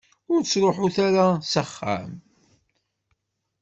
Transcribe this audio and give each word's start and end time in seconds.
Ur 0.33 0.39
ttruḥut 0.43 0.97
ara 1.07 1.27
s 1.51 1.53
axxam. 1.61 2.11